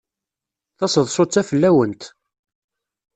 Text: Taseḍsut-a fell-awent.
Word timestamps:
Taseḍsut-a 0.77 1.41
fell-awent. 1.49 2.03